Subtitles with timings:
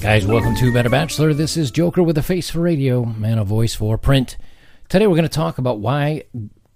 [0.00, 1.34] Guys, welcome to Better Bachelor.
[1.34, 4.36] This is Joker with a face for radio and a voice for print.
[4.88, 6.24] Today we're going to talk about why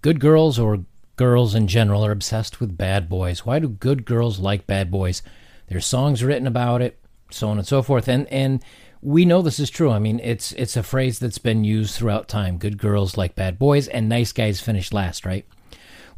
[0.02, 0.84] good girls or
[1.16, 3.44] girls in general are obsessed with bad boys.
[3.44, 5.22] Why do good girls like bad boys?
[5.66, 7.00] There's songs written about it,
[7.32, 8.06] so on and so forth.
[8.06, 8.62] And and
[9.02, 9.90] we know this is true.
[9.90, 12.56] I mean, it's it's a phrase that's been used throughout time.
[12.56, 15.44] Good girls like bad boys and nice guys finish last, right?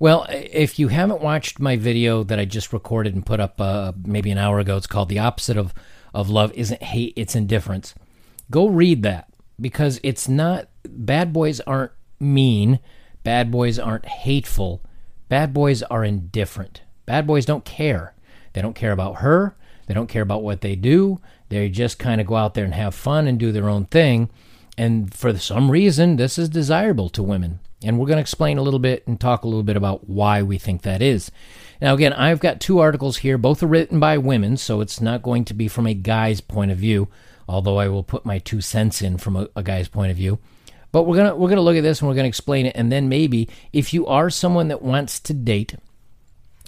[0.02, 3.92] Well, if you haven't watched my video that I just recorded and put up uh,
[4.04, 5.72] maybe an hour ago, it's called "The Opposite of
[6.12, 7.94] of Love Isn't Hate, It's Indifference."
[8.50, 10.66] Go read that because it's not.
[10.84, 12.80] Bad boys aren't mean.
[13.22, 14.82] Bad boys aren't hateful.
[15.28, 16.82] Bad boys are indifferent.
[17.06, 18.16] Bad boys don't care.
[18.54, 19.54] They don't care about her.
[19.86, 21.20] They don't care about what they do.
[21.48, 24.30] They just kind of go out there and have fun and do their own thing.
[24.76, 27.60] And for some reason, this is desirable to women.
[27.84, 30.42] And we're going to explain a little bit and talk a little bit about why
[30.42, 31.30] we think that is.
[31.80, 33.38] Now, again, I've got two articles here.
[33.38, 36.70] Both are written by women, so it's not going to be from a guy's point
[36.70, 37.08] of view,
[37.48, 40.38] although I will put my two cents in from a, a guy's point of view.
[40.92, 43.08] But we're gonna we're gonna look at this and we're gonna explain it, and then
[43.08, 45.74] maybe if you are someone that wants to date,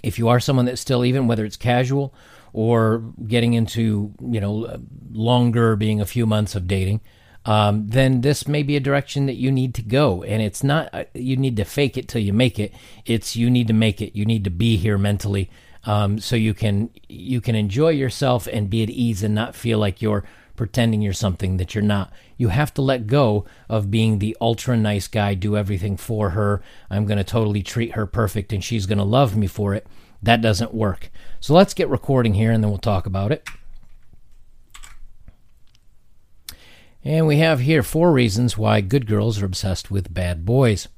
[0.02, 2.14] if you are someone that's still even whether it's casual
[2.54, 4.80] or getting into you know
[5.12, 7.02] longer, being a few months of dating,
[7.44, 10.22] um, then this may be a direction that you need to go.
[10.22, 12.72] And it's not uh, you need to fake it till you make it.
[13.04, 14.16] It's you need to make it.
[14.16, 15.50] You need to be here mentally,
[15.84, 19.78] um, so you can you can enjoy yourself and be at ease and not feel
[19.78, 20.24] like you're
[20.56, 22.12] pretending you're something that you're not.
[22.36, 26.62] You have to let go of being the ultra nice guy, do everything for her.
[26.88, 29.86] I'm going to totally treat her perfect and she's going to love me for it.
[30.22, 31.10] That doesn't work.
[31.40, 33.48] So let's get recording here and then we'll talk about it.
[37.06, 40.88] And we have here four reasons why good girls are obsessed with bad boys.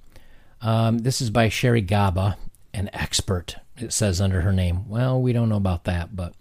[0.61, 2.39] Um, this is by Sherry Gaba,
[2.73, 4.89] an expert, it says under her name.
[4.89, 6.33] Well, we don't know about that, but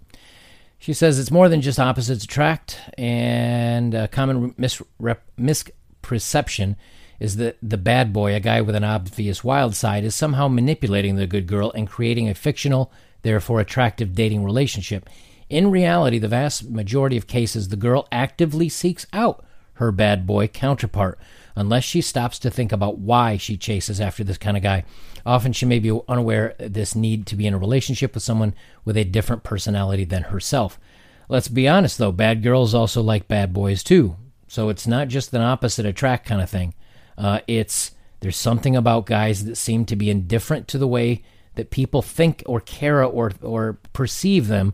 [0.77, 6.75] she says it's more than just opposites attract, and a common misrep- misperception
[7.19, 11.15] is that the bad boy, a guy with an obvious wild side, is somehow manipulating
[11.15, 12.91] the good girl and creating a fictional,
[13.23, 15.09] therefore attractive dating relationship.
[15.49, 19.44] In reality, the vast majority of cases, the girl actively seeks out
[19.75, 21.19] her bad boy counterpart,
[21.55, 24.83] unless she stops to think about why she chases after this kind of guy.
[25.25, 28.53] Often she may be unaware of this need to be in a relationship with someone
[28.83, 30.79] with a different personality than herself.
[31.27, 34.15] Let's be honest though, bad girls also like bad boys too.
[34.47, 36.73] So it's not just an opposite attract kind of thing.
[37.17, 41.23] Uh, it's there's something about guys that seem to be indifferent to the way
[41.55, 44.73] that people think or care or or perceive them.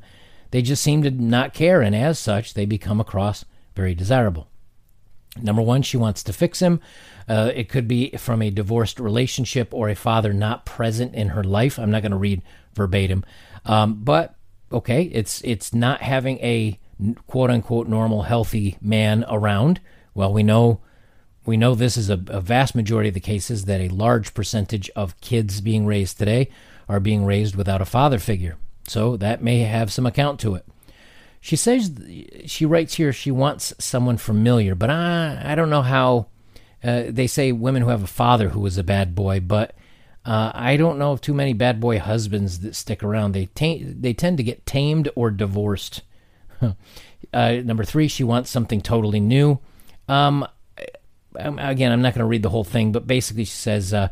[0.51, 4.50] They just seem to not care, and as such, they become across very desirable.
[5.39, 6.81] Number one, she wants to fix him.
[7.27, 11.43] Uh, it could be from a divorced relationship or a father not present in her
[11.43, 11.79] life.
[11.79, 12.41] I'm not going to read
[12.73, 13.23] verbatim,
[13.65, 14.35] um, but
[14.71, 16.79] okay, it's it's not having a
[17.27, 19.79] quote unquote normal healthy man around.
[20.13, 20.81] Well, we know
[21.45, 24.89] we know this is a, a vast majority of the cases that a large percentage
[24.95, 26.49] of kids being raised today
[26.87, 28.57] are being raised without a father figure.
[28.87, 30.65] So that may have some account to it.
[31.41, 31.91] She says
[32.45, 36.27] she writes here she wants someone familiar, but I I don't know how.
[36.83, 39.75] Uh, they say women who have a father who was a bad boy, but
[40.25, 43.33] uh, I don't know of too many bad boy husbands that stick around.
[43.33, 46.03] They they tend to get tamed or divorced.
[47.33, 49.59] uh, number three, she wants something totally new.
[50.07, 50.47] Um,
[51.39, 54.09] um again, I'm not going to read the whole thing, but basically, she says uh,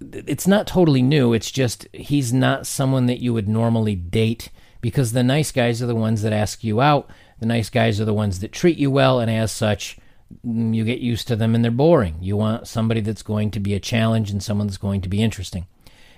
[0.00, 1.34] it's not totally new.
[1.34, 4.50] It's just he's not someone that you would normally date
[4.80, 7.10] because the nice guys are the ones that ask you out.
[7.38, 9.98] The nice guys are the ones that treat you well, and as such,
[10.46, 12.16] mm, you get used to them and they're boring.
[12.20, 15.22] You want somebody that's going to be a challenge and someone that's going to be
[15.22, 15.66] interesting.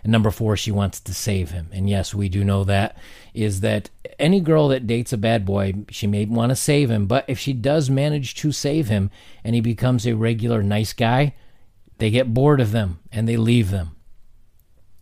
[0.02, 1.69] And number four, she wants to save him.
[1.72, 2.96] And yes, we do know that
[3.34, 7.06] is that any girl that dates a bad boy, she may want to save him.
[7.06, 9.10] But if she does manage to save him
[9.44, 11.34] and he becomes a regular nice guy,
[11.98, 13.96] they get bored of them and they leave them.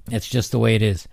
[0.07, 1.07] That's just the way it is.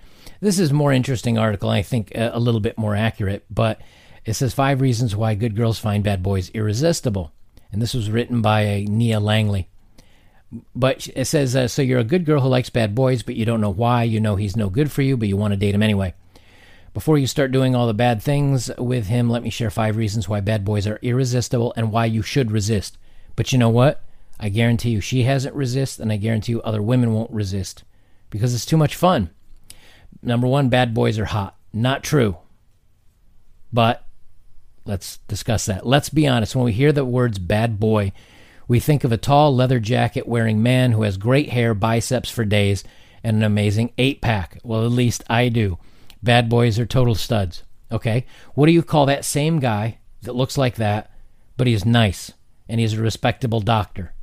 [0.43, 3.79] This is more interesting article, I think a little bit more accurate, but
[4.25, 7.31] it says five reasons why good girls find bad boys irresistible.
[7.71, 9.69] And this was written by Nia Langley.
[10.75, 13.45] But it says, uh, so you're a good girl who likes bad boys, but you
[13.45, 14.03] don't know why.
[14.03, 16.13] You know he's no good for you, but you want to date him anyway.
[16.93, 20.27] Before you start doing all the bad things with him, let me share five reasons
[20.27, 22.97] why bad boys are irresistible and why you should resist.
[23.37, 24.03] But you know what?
[24.41, 27.85] I guarantee you she hasn't resist, and I guarantee you other women won't resist
[28.29, 29.29] because it's too much fun.
[30.21, 31.57] Number one, bad boys are hot.
[31.73, 32.37] Not true.
[33.71, 34.05] But
[34.85, 35.85] let's discuss that.
[35.85, 36.55] Let's be honest.
[36.55, 38.11] When we hear the words bad boy,
[38.67, 42.45] we think of a tall leather jacket wearing man who has great hair, biceps for
[42.45, 42.83] days,
[43.23, 44.59] and an amazing eight pack.
[44.63, 45.77] Well, at least I do.
[46.21, 47.63] Bad boys are total studs.
[47.91, 48.25] Okay?
[48.53, 51.11] What do you call that same guy that looks like that,
[51.57, 52.31] but he's nice
[52.69, 54.13] and he's a respectable doctor?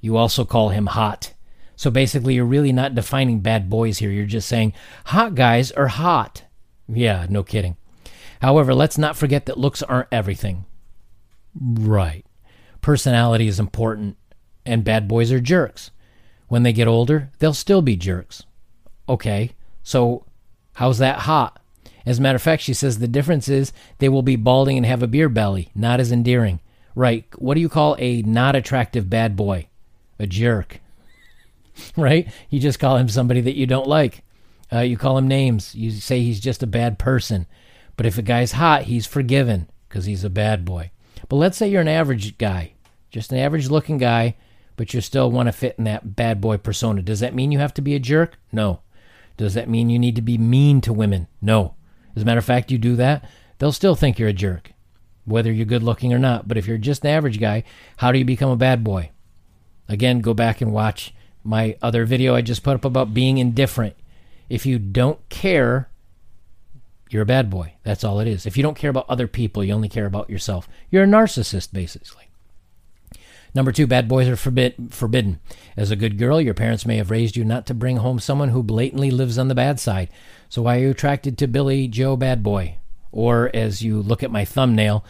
[0.00, 1.32] You also call him hot.
[1.76, 4.10] So basically, you're really not defining bad boys here.
[4.10, 4.72] You're just saying
[5.06, 6.44] hot guys are hot.
[6.88, 7.76] Yeah, no kidding.
[8.40, 10.64] However, let's not forget that looks aren't everything.
[11.58, 12.24] Right.
[12.80, 14.16] Personality is important,
[14.66, 15.90] and bad boys are jerks.
[16.48, 18.42] When they get older, they'll still be jerks.
[19.08, 19.52] Okay,
[19.82, 20.26] so
[20.74, 21.60] how's that hot?
[22.04, 24.86] As a matter of fact, she says the difference is they will be balding and
[24.86, 26.60] have a beer belly, not as endearing.
[26.94, 27.24] Right.
[27.38, 29.68] What do you call a not attractive bad boy?
[30.18, 30.80] A jerk.
[31.96, 32.28] right?
[32.50, 34.22] You just call him somebody that you don't like.
[34.72, 35.74] Uh, you call him names.
[35.74, 37.46] You say he's just a bad person.
[37.96, 40.90] But if a guy's hot, he's forgiven because he's a bad boy.
[41.28, 42.72] But let's say you're an average guy,
[43.10, 44.36] just an average looking guy,
[44.76, 47.02] but you still want to fit in that bad boy persona.
[47.02, 48.38] Does that mean you have to be a jerk?
[48.50, 48.80] No.
[49.36, 51.28] Does that mean you need to be mean to women?
[51.40, 51.74] No.
[52.16, 53.28] As a matter of fact, you do that,
[53.58, 54.72] they'll still think you're a jerk,
[55.24, 56.48] whether you're good looking or not.
[56.48, 57.64] But if you're just an average guy,
[57.98, 59.10] how do you become a bad boy?
[59.88, 63.96] Again, go back and watch my other video I just put up about being indifferent.
[64.48, 65.88] If you don't care,
[67.10, 67.74] you're a bad boy.
[67.82, 68.46] That's all it is.
[68.46, 70.68] If you don't care about other people, you only care about yourself.
[70.90, 72.28] You're a narcissist, basically.
[73.54, 75.38] Number two, bad boys are forbid, forbidden.
[75.76, 78.48] As a good girl, your parents may have raised you not to bring home someone
[78.48, 80.08] who blatantly lives on the bad side.
[80.48, 82.76] So why are you attracted to Billy Joe Bad Boy?
[83.10, 85.04] Or as you look at my thumbnail,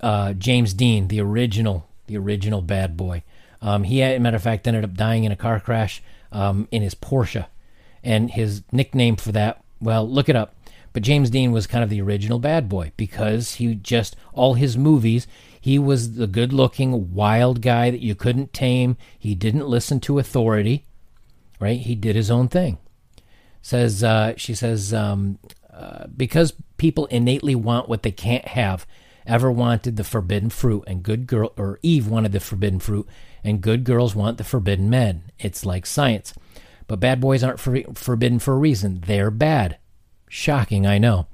[0.00, 3.24] uh, James Dean, the original, the original bad boy.
[3.62, 6.02] Um, he, a matter of fact, ended up dying in a car crash
[6.32, 7.46] um, in his Porsche.
[8.02, 10.54] And his nickname for that, well, look it up.
[10.92, 14.76] But James Dean was kind of the original bad boy because he just, all his
[14.76, 15.26] movies,
[15.60, 18.96] he was the good looking, wild guy that you couldn't tame.
[19.16, 20.86] He didn't listen to authority,
[21.60, 21.78] right?
[21.78, 22.78] He did his own thing.
[23.62, 25.38] Says, uh, she says, um,
[25.72, 28.86] uh, because people innately want what they can't have,
[29.26, 33.06] ever wanted the forbidden fruit, and good girl, or Eve wanted the forbidden fruit,
[33.44, 35.24] and good girls want the forbidden men.
[35.38, 36.34] It's like science.
[36.86, 39.02] But bad boys aren't for, forbidden for a reason.
[39.06, 39.78] They're bad.
[40.28, 41.26] Shocking, I know.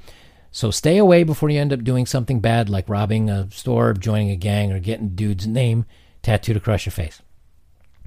[0.50, 4.30] So stay away before you end up doing something bad like robbing a store, joining
[4.30, 5.84] a gang, or getting dude's name
[6.22, 7.20] tattooed across your face.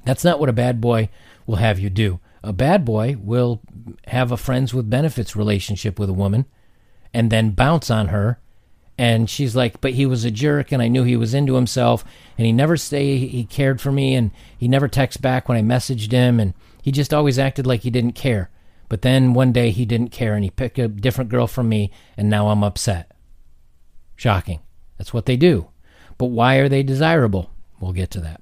[0.06, 1.10] That's not what a bad boy
[1.46, 2.19] will have you do.
[2.44, 3.62] A bad boy will
[4.07, 6.46] have a friends with benefits relationship with a woman
[7.13, 8.40] and then bounce on her
[9.00, 12.04] and she's like but he was a jerk and i knew he was into himself
[12.38, 15.62] and he never say he cared for me and he never texted back when i
[15.62, 18.50] messaged him and he just always acted like he didn't care.
[18.88, 21.92] But then one day he didn't care and he picked a different girl from me
[22.18, 23.12] and now i'm upset.
[24.16, 24.60] Shocking.
[24.98, 25.69] That's what they do.
[26.18, 27.51] But why are they desirable?
[27.80, 28.42] We'll get to that.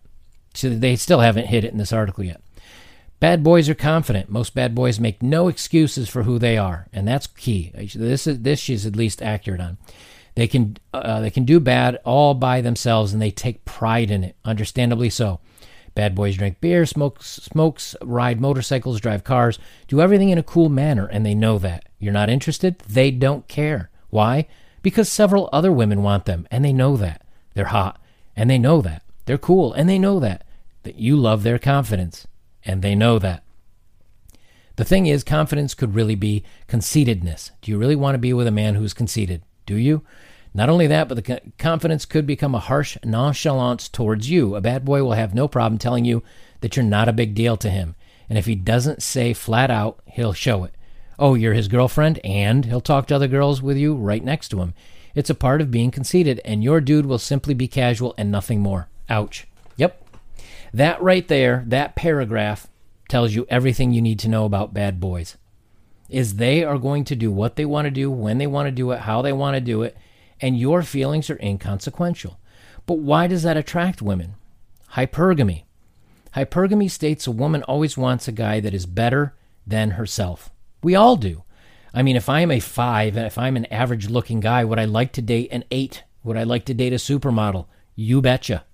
[0.53, 2.41] So they still haven't hit it in this article yet.
[3.19, 4.29] Bad boys are confident.
[4.29, 7.71] Most bad boys make no excuses for who they are, and that's key.
[7.95, 9.77] This is this she's at least accurate on.
[10.37, 14.23] They can uh, they can do bad all by themselves, and they take pride in
[14.23, 14.35] it.
[14.45, 15.39] Understandably so.
[15.95, 19.57] Bad boys drink beer, smoke smokes, ride motorcycles, drive cars,
[19.87, 21.85] do everything in a cool manner, and they know that.
[21.97, 22.77] You're not interested?
[22.87, 23.89] They don't care.
[24.11, 24.45] Why?
[24.83, 27.23] Because several other women want them, and they know that.
[27.55, 27.99] They're hot,
[28.35, 29.01] and they know that.
[29.25, 30.45] They're cool, and they know that.
[30.83, 32.27] That you love their confidence,
[32.63, 33.43] and they know that.
[34.75, 37.49] The thing is, confidence could really be conceitedness.
[37.63, 39.41] Do you really want to be with a man who's conceited?
[39.67, 40.01] Do you?
[40.55, 44.55] Not only that, but the confidence could become a harsh nonchalance towards you.
[44.55, 46.23] A bad boy will have no problem telling you
[46.61, 47.93] that you're not a big deal to him.
[48.27, 50.73] And if he doesn't say flat out, he'll show it.
[51.19, 52.19] Oh, you're his girlfriend?
[52.23, 54.73] And he'll talk to other girls with you right next to him.
[55.13, 58.59] It's a part of being conceited, and your dude will simply be casual and nothing
[58.59, 58.87] more.
[59.09, 59.47] Ouch.
[59.75, 60.03] Yep.
[60.73, 62.67] That right there, that paragraph,
[63.09, 65.37] tells you everything you need to know about bad boys.
[66.09, 68.71] Is they are going to do what they want to do, when they want to
[68.71, 69.97] do it, how they want to do it,
[70.39, 72.39] and your feelings are inconsequential.
[72.85, 74.35] But why does that attract women?
[74.93, 75.63] Hypergamy.
[76.35, 79.35] Hypergamy states a woman always wants a guy that is better
[79.65, 80.49] than herself.
[80.81, 81.43] We all do.
[81.93, 85.13] I mean, if I'm a five, if I'm an average looking guy, would I like
[85.13, 86.03] to date an eight?
[86.23, 87.65] Would I like to date a supermodel?
[87.95, 88.65] You betcha.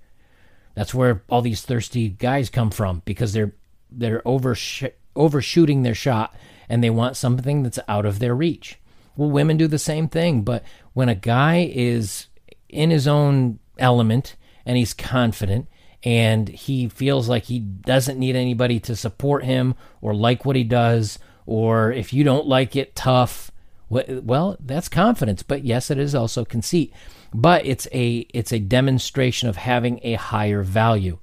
[0.75, 3.53] That's where all these thirsty guys come from because they're
[3.91, 6.35] they're oversh- overshooting their shot
[6.69, 8.79] and they want something that's out of their reach.
[9.15, 12.27] Well, women do the same thing, but when a guy is
[12.69, 15.67] in his own element and he's confident
[16.03, 20.63] and he feels like he doesn't need anybody to support him or like what he
[20.63, 23.51] does, or if you don't like it, tough.
[23.89, 26.91] Well, that's confidence, but yes, it is also conceit.
[27.33, 31.19] But it's a it's a demonstration of having a higher value,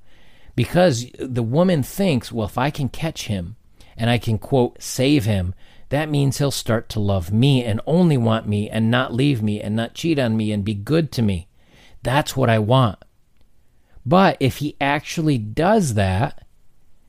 [0.55, 3.57] because the woman thinks, well, if I can catch him
[3.97, 5.55] and I can quote save him,
[5.91, 9.61] that means he'll start to love me and only want me and not leave me
[9.61, 11.49] and not cheat on me and be good to me.
[12.03, 12.99] That's what I want.
[14.07, 16.47] But if he actually does that,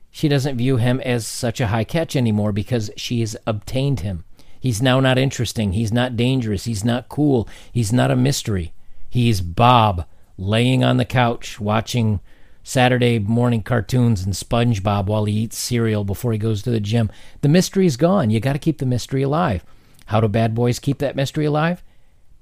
[0.10, 4.26] she doesn't view him as such a high catch anymore because she has obtained him.
[4.60, 5.72] He's now not interesting.
[5.74, 6.66] He's not dangerous.
[6.66, 7.48] He's not cool.
[7.72, 8.74] He's not a mystery.
[9.10, 10.06] He's Bob
[10.38, 12.20] laying on the couch watching
[12.64, 17.12] Saturday morning cartoons and SpongeBob while he eats cereal before he goes to the gym.
[17.42, 18.30] The mystery's gone.
[18.30, 19.66] You got to keep the mystery alive.
[20.08, 21.84] How do bad boys keep that mystery alive?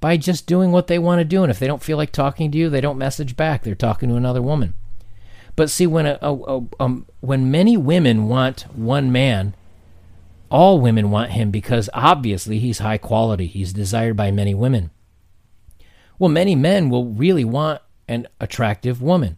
[0.02, 1.44] By just doing what they want to do.
[1.44, 3.64] And if they don't feel like talking to you, they don't message back.
[3.64, 4.74] They're talking to another woman.
[5.56, 9.56] But see, when a, a, a um, when many women want one man,
[10.50, 13.46] all women want him because obviously he's high quality.
[13.46, 14.90] He's desired by many women.
[16.18, 19.38] Well, many men will really want an attractive woman.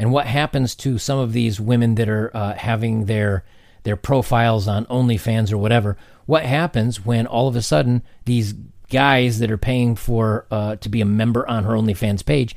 [0.00, 3.44] And what happens to some of these women that are uh, having their
[3.82, 5.98] their profiles on OnlyFans or whatever?
[6.24, 8.54] What happens when all of a sudden these
[8.88, 12.56] guys that are paying for uh, to be a member on her OnlyFans page?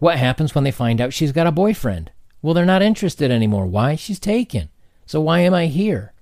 [0.00, 2.10] What happens when they find out she's got a boyfriend?
[2.42, 3.64] Well, they're not interested anymore.
[3.64, 3.94] Why?
[3.96, 4.68] She's taken.
[5.06, 6.12] So why am I here?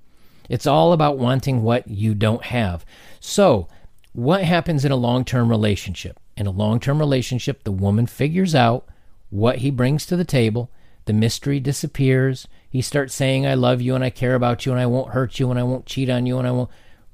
[0.49, 2.87] It's all about wanting what you don't have.
[3.19, 3.67] So,
[4.13, 6.21] what happens in a long term relationship?
[6.37, 8.87] In a long term relationship, the woman figures out
[9.31, 10.71] what he brings to the table.
[11.07, 12.47] The mystery disappears.
[12.69, 15.41] He starts saying, I love you and I care about you and I won't hurt
[15.41, 16.71] you and I won't cheat on you and I won't.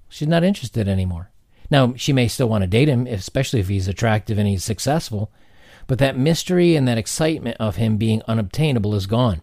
[0.09, 1.31] She's not interested anymore.
[1.71, 5.31] Now, she may still want to date him, especially if he's attractive and he's successful,
[5.87, 9.41] but that mystery and that excitement of him being unobtainable is gone.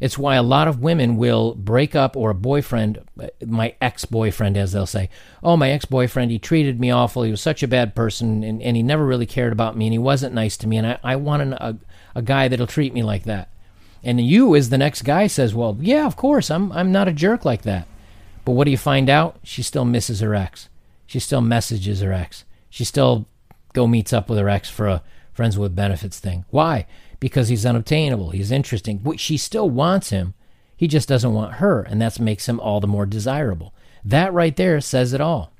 [0.00, 3.02] It's why a lot of women will break up or a boyfriend,
[3.44, 5.08] my ex boyfriend, as they'll say,
[5.42, 7.22] oh, my ex boyfriend, he treated me awful.
[7.22, 9.92] He was such a bad person and, and he never really cared about me and
[9.92, 10.76] he wasn't nice to me.
[10.76, 11.78] And I, I want an, a,
[12.14, 13.50] a guy that'll treat me like that.
[14.02, 17.12] And you, as the next guy, says, well, yeah, of course, I'm, I'm not a
[17.12, 17.88] jerk like that.
[18.44, 19.38] But what do you find out?
[19.42, 20.68] She still misses her ex.
[21.06, 22.44] She still messages her ex.
[22.70, 23.26] She still
[23.72, 26.44] go meets up with her ex for a friends with benefits thing.
[26.50, 26.86] Why?
[27.26, 28.30] Because he's unobtainable.
[28.30, 29.04] He's interesting.
[29.16, 30.34] She still wants him.
[30.76, 33.74] He just doesn't want her, and that makes him all the more desirable.
[34.04, 35.50] That right there says it all.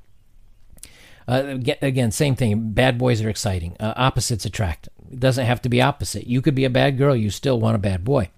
[1.26, 2.70] Uh, again, same thing.
[2.70, 3.76] Bad boys are exciting.
[3.80, 4.88] Uh, opposites attract.
[5.10, 6.28] It doesn't have to be opposite.
[6.28, 7.16] You could be a bad girl.
[7.16, 8.30] You still want a bad boy.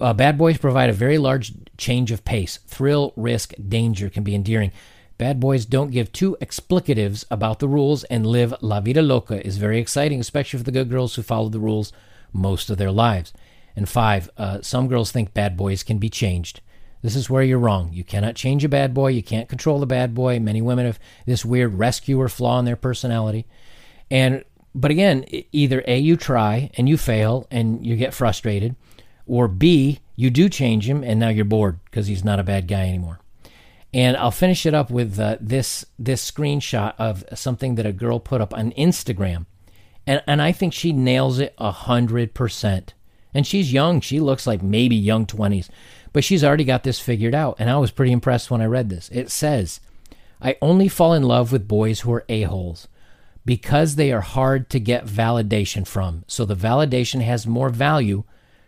[0.00, 2.58] Uh, bad boys provide a very large change of pace.
[2.66, 4.72] Thrill, risk, danger can be endearing.
[5.16, 9.58] Bad boys don't give two explicatives about the rules and live la vida loca is
[9.58, 11.92] very exciting, especially for the good girls who follow the rules
[12.32, 13.32] most of their lives.
[13.76, 16.60] And five, uh, some girls think bad boys can be changed.
[17.02, 17.92] This is where you're wrong.
[17.92, 19.08] You cannot change a bad boy.
[19.08, 20.40] You can't control the bad boy.
[20.40, 23.46] Many women have this weird rescuer flaw in their personality.
[24.10, 24.44] And
[24.74, 28.76] but again, either A you try and you fail and you get frustrated,
[29.26, 32.66] or B you do change him and now you're bored because he's not a bad
[32.66, 33.20] guy anymore.
[33.94, 38.18] And I'll finish it up with uh, this this screenshot of something that a girl
[38.18, 39.46] put up on Instagram
[40.08, 42.94] and and I think she nails it a hundred percent.
[43.34, 45.68] And she's young; she looks like maybe young twenties,
[46.14, 47.56] but she's already got this figured out.
[47.58, 49.10] And I was pretty impressed when I read this.
[49.12, 49.80] It says,
[50.40, 52.88] "I only fall in love with boys who are a holes."
[53.44, 56.24] Because they are hard to get validation from.
[56.26, 58.24] So the validation has more value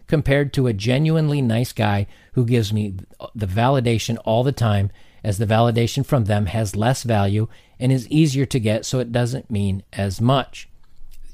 [0.07, 2.95] compared to a genuinely nice guy who gives me
[3.35, 4.91] the validation all the time,
[5.23, 7.47] as the validation from them has less value
[7.79, 10.70] and is easier to get, so it doesn't mean as much.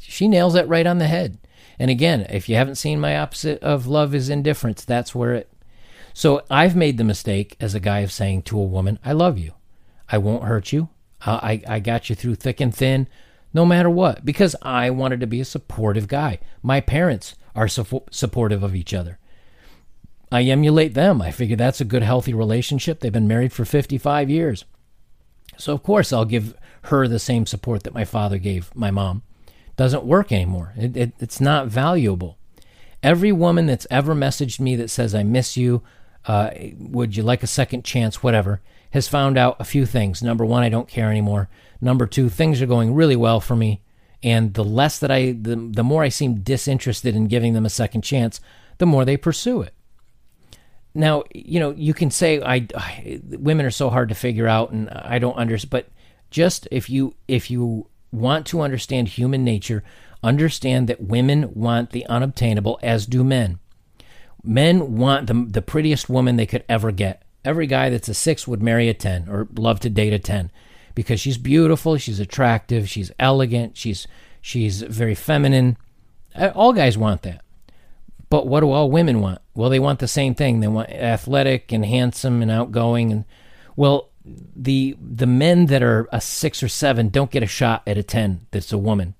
[0.08, 1.38] She nails it right on the head.
[1.78, 5.52] And again, if you haven't seen my opposite of love is indifference, that's where it.
[6.14, 9.36] So I've made the mistake as a guy of saying to a woman, I love
[9.36, 9.52] you.
[10.08, 10.88] I won't hurt you.
[11.20, 13.08] I, I got you through thick and thin,
[13.52, 16.38] no matter what, because I wanted to be a supportive guy.
[16.62, 19.18] My parents are su- supportive of each other.
[20.30, 21.20] I emulate them.
[21.20, 23.00] I figure that's a good, healthy relationship.
[23.00, 24.64] They've been married for 55 years.
[25.56, 29.22] So, of course, I'll give her the same support that my father gave my mom
[29.76, 30.73] doesn't work anymore.
[30.76, 32.38] It, it, it's not valuable.
[33.02, 35.83] Every woman that's ever messaged me that says, I miss you,
[36.25, 40.23] uh, would you like a second chance, whatever, has found out a few things.
[40.23, 41.49] Number one, I don't care anymore.
[41.80, 43.83] Number two, things are going really well for me.
[44.23, 47.71] And the less that I, the, the more I seem disinterested in giving them a
[47.71, 48.40] second chance,
[48.78, 49.75] the more they pursue it.
[50.95, 54.71] Now, you know, you can say I, I women are so hard to figure out,
[54.71, 55.71] and I don't understand.
[55.71, 55.88] But
[56.30, 59.82] just if you if you want to understand human nature,
[60.22, 63.58] understand that women want the unobtainable, as do men.
[64.42, 67.22] Men want the, the prettiest woman they could ever get.
[67.44, 70.50] Every guy that's a six would marry a 10 or love to date a 10
[70.94, 74.06] because she's beautiful, she's attractive, she's elegant, she's,
[74.40, 75.76] she's very feminine.
[76.54, 77.42] All guys want that.
[78.28, 79.40] But what do all women want?
[79.54, 80.60] Well, they want the same thing.
[80.60, 83.12] They want athletic and handsome and outgoing.
[83.12, 83.25] And
[83.76, 84.10] well,
[84.54, 88.02] the the men that are a six or seven don't get a shot at a
[88.02, 88.47] ten.
[88.50, 89.14] That's a woman.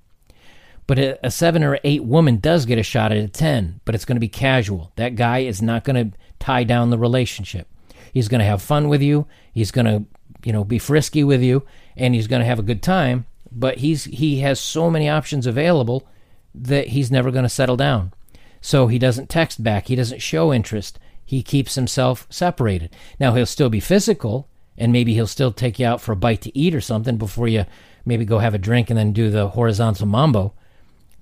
[0.87, 3.95] But a, a seven or eight woman does get a shot at a ten, but
[3.95, 4.93] it's going to be casual.
[4.97, 7.69] That guy is not going to tie down the relationship.
[8.13, 9.27] He's going to have fun with you.
[9.53, 10.05] He's going to,
[10.45, 11.65] you know, be frisky with you,
[11.97, 13.27] and he's going to have a good time.
[13.51, 16.07] But he's he has so many options available
[16.55, 18.13] that he's never going to settle down.
[18.61, 19.89] So he doesn't text back.
[19.89, 20.99] He doesn't show interest.
[21.25, 22.95] He keeps himself separated.
[23.19, 26.43] Now he'll still be physical, and maybe he'll still take you out for a bite
[26.43, 27.67] to eat or something before you
[28.05, 30.55] maybe go have a drink and then do the horizontal mambo.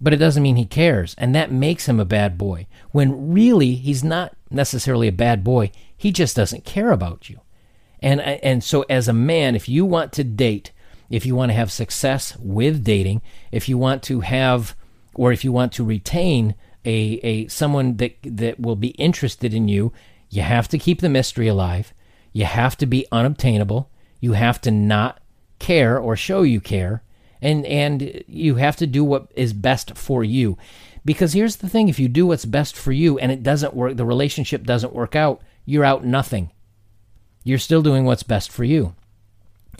[0.00, 2.66] But it doesn't mean he cares, and that makes him a bad boy.
[2.90, 5.70] When really he's not necessarily a bad boy.
[5.96, 7.40] He just doesn't care about you.
[8.00, 10.73] And and so as a man, if you want to date,
[11.11, 14.76] if you want to have success with dating, if you want to have
[15.14, 19.68] or if you want to retain a, a someone that that will be interested in
[19.68, 19.92] you,
[20.28, 21.94] you have to keep the mystery alive.
[22.35, 23.88] You have to be unobtainable.
[24.21, 25.23] You have to not
[25.59, 27.03] care or show you care.
[27.41, 30.59] And and you have to do what is best for you.
[31.05, 33.97] Because here's the thing, if you do what's best for you and it doesn't work,
[33.97, 36.50] the relationship doesn't work out, you're out nothing.
[37.45, 38.95] You're still doing what's best for you.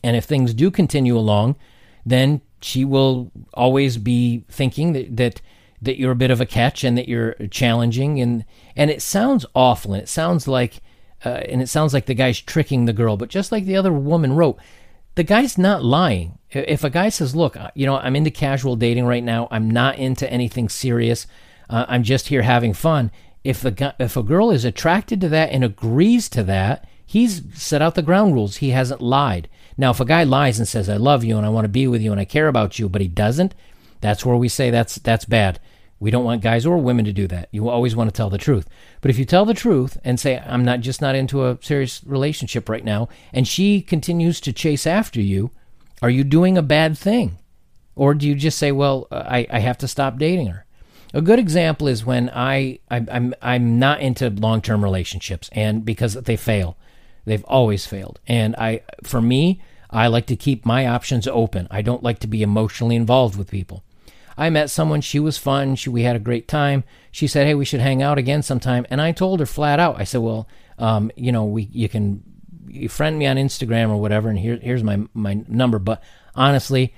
[0.03, 1.57] And if things do continue along,
[2.05, 5.41] then she will always be thinking that, that
[5.81, 8.45] that you're a bit of a catch and that you're challenging and
[8.77, 10.81] and it sounds awful and it sounds like
[11.25, 13.93] uh, and it sounds like the guy's tricking the girl but just like the other
[13.93, 14.59] woman wrote
[15.17, 16.39] the guy's not lying.
[16.51, 19.49] If a guy says look you know i'm into casual dating right now.
[19.51, 21.27] I'm not into anything serious.
[21.69, 23.11] Uh, i'm just here having fun
[23.43, 27.43] if the guy, if a girl is attracted to that and agrees to that he's
[27.55, 28.57] set out the ground rules.
[28.57, 29.49] He hasn't lied.
[29.77, 31.87] Now if a guy lies and says i love you and i want to be
[31.87, 33.55] with you and i care about you but he doesn't
[34.01, 35.59] that's where we say that's that's bad
[36.05, 37.49] we don't want guys or women to do that.
[37.51, 38.69] You always want to tell the truth.
[39.01, 42.03] But if you tell the truth and say, I'm not just not into a serious
[42.05, 45.51] relationship right now, and she continues to chase after you,
[46.03, 47.39] are you doing a bad thing?
[47.97, 50.67] Or do you just say, well, I, I have to stop dating her?
[51.15, 55.87] A good example is when I, I I'm I'm not into long term relationships and
[55.87, 56.77] because they fail.
[57.25, 58.21] They've always failed.
[58.27, 61.67] And I for me, I like to keep my options open.
[61.71, 63.85] I don't like to be emotionally involved with people.
[64.37, 66.85] I met someone, she was fun, she, we had a great time.
[67.11, 70.01] She said, "Hey, we should hang out again sometime." And I told her flat out,
[70.01, 72.23] I said, "Well, um, you know, we you can
[72.67, 76.03] you friend me on Instagram or whatever, and here here's my my number." But
[76.35, 76.95] honestly,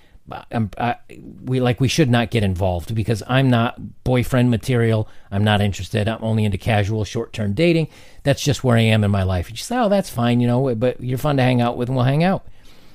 [0.50, 0.96] I'm, I,
[1.44, 5.08] we like we should not get involved because I'm not boyfriend material.
[5.30, 6.08] I'm not interested.
[6.08, 7.88] I'm only into casual, short-term dating.
[8.22, 9.48] That's just where I am in my life.
[9.48, 11.88] And she said, "Oh, that's fine, you know, but you're fun to hang out with,
[11.88, 12.46] and we'll hang out."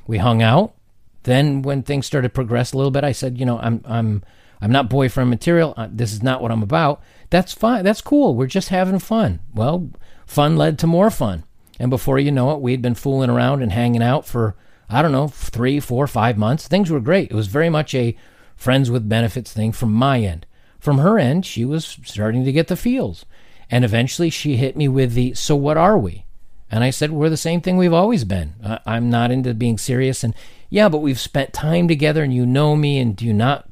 [0.08, 0.74] We hung out.
[1.24, 4.24] Then when things started to progress a little bit, I said, you know, I'm I'm
[4.62, 5.74] I'm not boyfriend material.
[5.76, 7.02] Uh, this is not what I'm about.
[7.30, 7.84] That's fine.
[7.84, 8.36] That's cool.
[8.36, 9.40] We're just having fun.
[9.54, 9.90] Well,
[10.26, 11.44] fun led to more fun.
[11.80, 14.56] And before you know it, we'd been fooling around and hanging out for,
[14.88, 16.68] I don't know, three, four, five months.
[16.68, 17.32] Things were great.
[17.32, 18.16] It was very much a
[18.56, 20.46] friends with benefits thing from my end.
[20.80, 23.26] From her end, she was starting to get the feels.
[23.72, 26.26] And eventually she hit me with the, so what are we?
[26.72, 28.56] And I said, we're the same thing we've always been.
[28.86, 30.24] I'm not into being serious.
[30.24, 30.34] And
[30.70, 33.70] yeah, but we've spent time together and you know me and do you not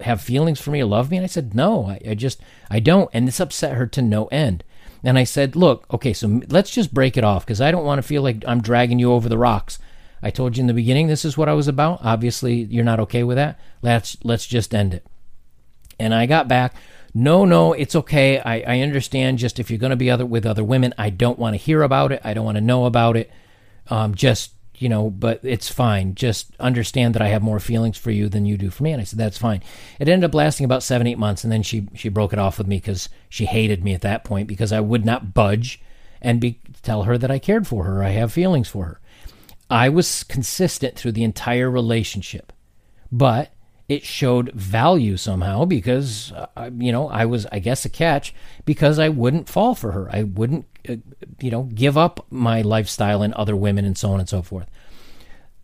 [0.00, 1.16] have feelings for me or love me?
[1.16, 3.08] And I said, no, I, I just, I don't.
[3.12, 4.64] And this upset her to no end.
[5.04, 8.00] And I said, look, okay, so let's just break it off because I don't want
[8.00, 9.78] to feel like I'm dragging you over the rocks.
[10.22, 12.00] I told you in the beginning this is what I was about.
[12.02, 13.58] Obviously, you're not okay with that.
[13.80, 15.06] Let's let's just end it.
[15.98, 16.74] And I got back.
[17.12, 18.38] No, no, it's okay.
[18.38, 19.38] I, I understand.
[19.38, 21.82] Just if you're going to be other with other women, I don't want to hear
[21.82, 22.20] about it.
[22.24, 23.30] I don't want to know about it.
[23.88, 26.14] Um, just you know, but it's fine.
[26.14, 28.92] Just understand that I have more feelings for you than you do for me.
[28.92, 29.62] And I said, that's fine.
[29.98, 31.44] It ended up lasting about seven, eight months.
[31.44, 34.24] And then she, she broke it off with me because she hated me at that
[34.24, 35.82] point because I would not budge
[36.22, 38.02] and be, tell her that I cared for her.
[38.02, 39.00] I have feelings for her.
[39.68, 42.50] I was consistent through the entire relationship,
[43.12, 43.52] but
[43.90, 48.32] it showed value somehow because, uh, you know, I was, I guess, a catch
[48.64, 50.08] because I wouldn't fall for her.
[50.12, 50.96] I wouldn't uh,
[51.40, 54.70] you know, give up my lifestyle and other women and so on and so forth.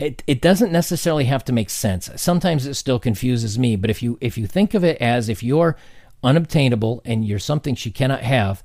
[0.01, 2.11] It, it doesn't necessarily have to make sense.
[2.17, 5.45] Sometimes it still confuses me, but if you if you think of it as if
[5.45, 5.77] you're
[6.25, 8.65] unobtainable and you're something she cannot have,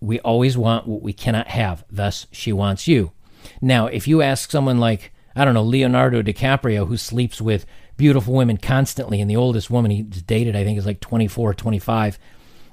[0.00, 1.84] we always want what we cannot have.
[1.90, 3.12] Thus, she wants you.
[3.60, 7.66] Now, if you ask someone like I don't know Leonardo DiCaprio who sleeps with
[8.02, 12.18] beautiful women constantly, and the oldest woman he's dated I think is like 24, 25.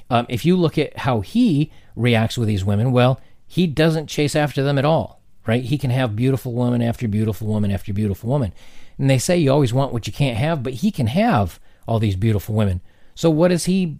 [0.09, 4.35] Um, if you look at how he reacts with these women, well, he doesn't chase
[4.35, 5.63] after them at all, right?
[5.63, 8.53] He can have beautiful woman after beautiful woman after beautiful woman.
[8.97, 11.99] And they say you always want what you can't have, but he can have all
[11.99, 12.81] these beautiful women.
[13.13, 13.99] So what does he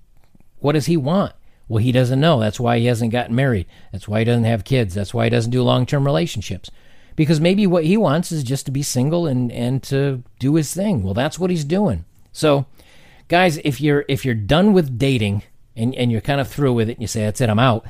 [0.57, 1.33] what does he want?
[1.67, 2.39] Well, he doesn't know.
[2.39, 3.67] That's why he hasn't gotten married.
[3.91, 4.95] That's why he doesn't have kids.
[4.95, 6.71] That's why he doesn't do long-term relationships.
[7.19, 10.73] Because maybe what he wants is just to be single and and to do his
[10.73, 11.03] thing.
[11.03, 12.05] Well, that's what he's doing.
[12.31, 12.65] So,
[13.27, 15.43] guys, if you're if you're done with dating
[15.75, 17.85] and and you're kind of through with it and you say that's it, I'm out.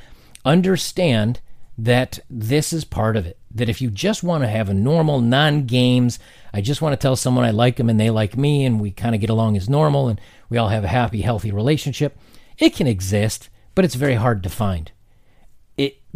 [0.46, 1.42] Understand
[1.78, 3.38] that this is part of it.
[3.54, 6.18] That if you just want to have a normal, non games,
[6.52, 8.90] I just want to tell someone I like them and they like me and we
[8.90, 12.18] kind of get along as normal and we all have a happy, healthy relationship,
[12.58, 14.92] it can exist, but it's very hard to find.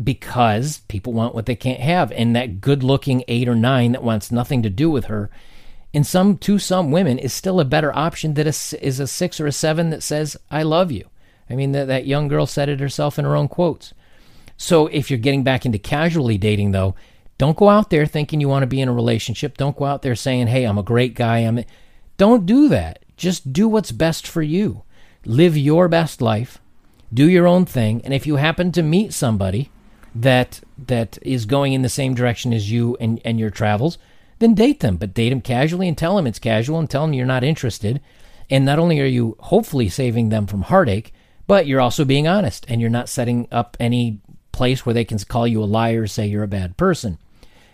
[0.01, 4.32] Because people want what they can't have, and that good-looking eight or nine that wants
[4.32, 5.29] nothing to do with her,
[5.93, 9.45] in some to some women, is still a better option that is a six or
[9.45, 11.06] a seven that says "I love you."
[11.47, 13.93] I mean, that that young girl said it herself in her own quotes.
[14.58, 16.95] So if you're getting back into casually dating, though,
[17.38, 19.58] don't go out there thinking you want to be in a relationship.
[19.58, 21.60] Don't go out there saying, "Hey, I'm a great guy." I'm.
[21.60, 21.65] A...
[22.17, 23.06] Don't do that.
[23.15, 24.82] Just do what's best for you.
[25.23, 26.60] Live your best life.
[27.13, 28.01] Do your own thing.
[28.03, 29.69] And if you happen to meet somebody
[30.15, 33.97] that that is going in the same direction as you and, and your travels,
[34.39, 34.97] then date them.
[34.97, 38.02] But date them casually and tell them it's casual and tell them you're not interested.
[38.49, 41.13] And not only are you hopefully saving them from heartache,
[41.47, 44.19] but you're also being honest and you're not setting up any
[44.52, 47.17] place where they can call you a liar, say you're a bad person.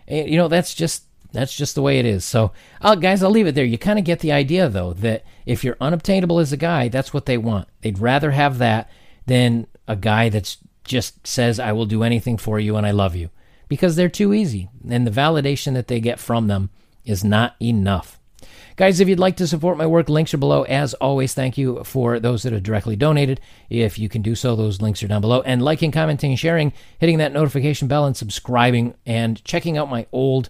[0.07, 2.25] And, you know, that's just that's just the way it is.
[2.25, 3.65] So, guys, I'll leave it there.
[3.65, 7.13] You kind of get the idea, though, that if you're unobtainable as a guy, that's
[7.13, 7.67] what they want.
[7.81, 8.89] They'd rather have that
[9.27, 10.57] than a guy that's
[10.89, 13.29] just says, I will do anything for you and I love you
[13.69, 14.67] because they're too easy.
[14.89, 16.69] And the validation that they get from them
[17.05, 18.19] is not enough.
[18.75, 20.63] Guys, if you'd like to support my work, links are below.
[20.63, 23.41] As always, thank you for those that have directly donated.
[23.69, 25.41] If you can do so, those links are down below.
[25.41, 30.49] And liking, commenting, sharing, hitting that notification bell, and subscribing, and checking out my old.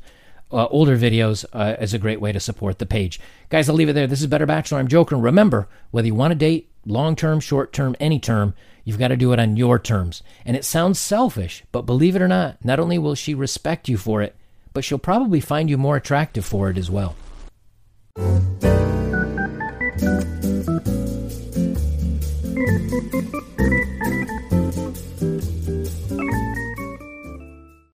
[0.52, 3.20] Uh, older videos uh, is a great way to support the page.
[3.50, 4.08] Guys, I'll leave it there.
[4.08, 4.80] This is Better Bachelor.
[4.80, 5.22] I'm joking.
[5.22, 8.56] Remember, whether you want to date long term, short term, any term,
[8.90, 10.24] you've got to do it on your terms.
[10.44, 13.98] And it sounds selfish, but believe it or not, not only will she respect you
[13.98, 14.36] for it,
[14.74, 17.16] but she'll probably find you more attractive for it as well.